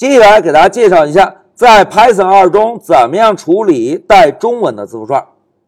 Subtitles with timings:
[0.00, 5.22] 接下来给大家介绍一下，在 Python 二中怎么样处理带中文的字符串。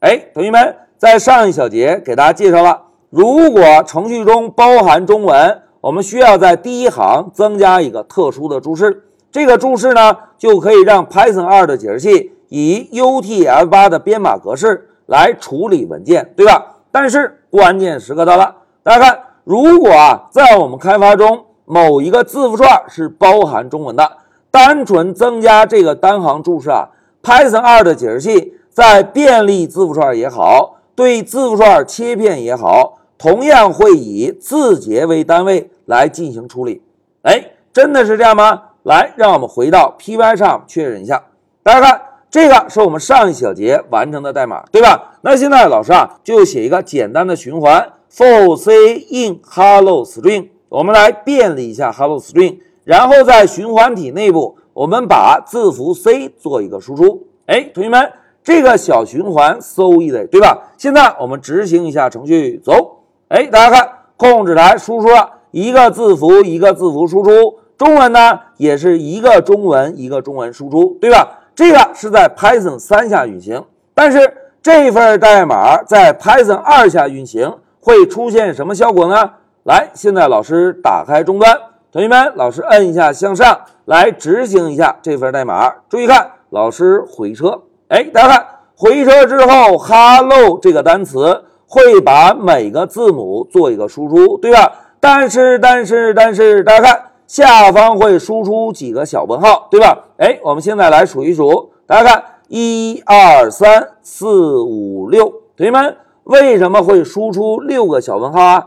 [0.00, 9.04] 哎，同学们，在上一小节给大家介绍了，如果程序中包含中文，我们需要在第一行增加一个特殊的注释。
[9.30, 16.78] 这个注释呢，就可以让 Python 二的解释器以 UTF-8 的编码格式来处理文件，对吧？
[16.90, 24.18] 但是关键时刻到了，大家看，如果啊，在我们开发中，某一个字符串是包含中文的，
[24.50, 26.88] 单纯增加这个单行注释啊
[27.22, 36.82] ，Python 二的解释器在便利字符串也好，对字符串切片也好，同样会以字节为单位来进行处理。
[37.22, 38.62] 哎，真的是这样吗？
[38.84, 41.24] 来，让我们回到 Py 上确认一下。
[41.64, 45.18] 大家看，这个是我们上一小节完成的代码，对吧？
[45.22, 50.50] 那现在老师啊，就写一个简单的循环：for c in hello string。
[50.68, 57.28] 我们来便利一下 hello string，然后在循环体内部，我们把字符 c 做一个输出。
[57.46, 60.72] 哎，同学们，这个小循环 so easy，对吧？
[60.76, 63.04] 现在我们执行一下程序，走。
[63.28, 71.40] 哎，大家看，控制台输出了一个字符一个字符输出，中文呢也是一个中文一个中文输出，对吧？
[71.54, 73.64] 这个是在 Python 三下运行，
[73.94, 74.18] 但是
[74.60, 79.30] 这份代码在 Python 二下运行会出现什么效果呢？
[79.66, 81.58] 来，现在老师打开终端，
[81.90, 85.68] 同学们，老师摁一下向上，来执行一下这份代码。
[85.88, 94.72] 注意看，老师回车，哎，大家看，回车之后，hello 这个单词会把每个字母做一个输出，对吧？
[95.00, 99.98] 但是，但是，但是，大家看下方会输出几个小问号，对吧？
[100.18, 108.66] 哎，我们现在来数一数，大家看，一二三四五六，同学们，为什么会输出六个小问号啊？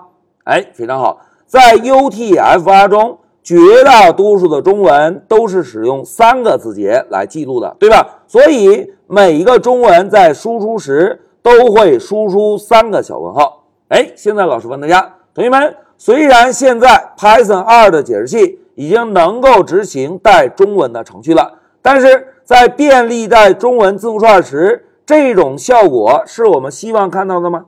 [0.50, 3.56] 哎，非常好，在 UTF-8 中，绝
[3.86, 8.22] 大多数的中文都是使用三个字节来记录的，对吧？
[8.26, 13.64] 所以每一个中文在输出时都会输出三个小问号。
[13.90, 27.66] 哎，现在老师问大家，同学们，虽然现在 Python 2的解释器已经能够执行带中文的程序了，但是在便利带中文字符串时，这种效果是我们希望看到的吗？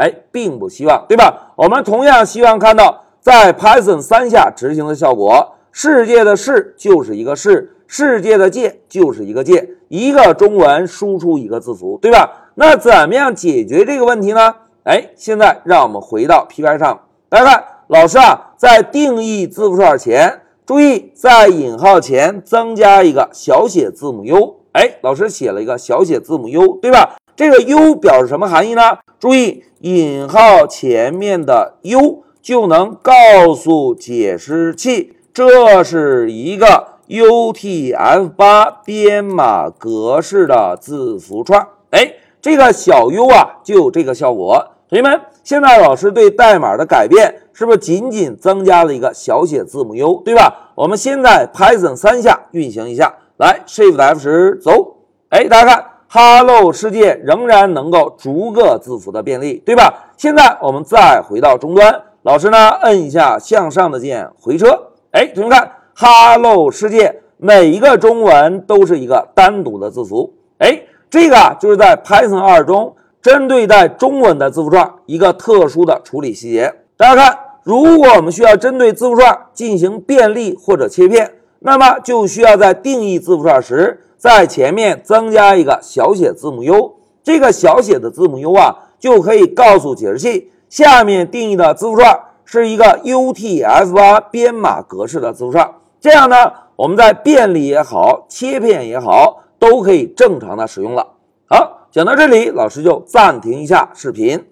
[0.00, 1.52] 哎，并不希望，对吧？
[1.56, 5.56] 我们同样希望看到在 Python 三下执行的效果。
[5.72, 12.48] 世界的世就是一个世，世界的界就是一个界，一个中文输出一个字符，对吧？
[12.54, 14.54] 那怎么样解决这个问题呢？
[14.84, 24.56] 哎，现在让我们回到 Py 上，大家看，老师啊，在定义字符串前，注意在引号前增加一个小写字母 u。
[24.72, 27.16] 哎，老师写了一个小写字母 u，对吧？
[27.40, 28.98] 这个 u 表示什么含义呢？
[29.18, 29.64] 注意。
[29.80, 41.66] 引号前面的 u 就能告诉解释器，这是一个 UTF-8 编码格式的字符串。
[41.92, 42.12] 哎，
[42.42, 44.72] 这个小 u 啊，就有这个效果。
[44.90, 50.72] 同学们，现在老师对代码的改变，是不是仅仅增加了一个小写字母 u，对吧？
[50.74, 54.98] 我们先在 Python 三下运行一下，来，Shift F10，走。
[55.30, 55.89] 哎，大家看。
[56.12, 60.10] Hello 世界仍然能够逐个字符的便利，对吧？
[60.16, 64.76] 现在我们再回到终端，老师呢摁一下向上的键回车。
[65.12, 70.34] 哎，同学们看，Hello 世界每一个中文都是一个单独的字符。
[70.58, 76.74] 哎，这个啊就是在 Python 二中针对带中文的字符串一个特殊的处理细节。
[76.96, 84.06] 大家看，如果我们需要针对字符串进行便利或者切片，那么就需要在定义字符串时。
[84.20, 95.72] 在前面增加一个小写字母 u，这个小写的字母 u 啊，就可以告诉解释器，下面定义的字符串是一个 UTF-8 编码格式的字符串。
[95.98, 101.14] 这样呢，我们在便利也好，切片也好，都可以正常的使用了。
[101.48, 104.44] 好，讲到这里，老师就暂停一下视频。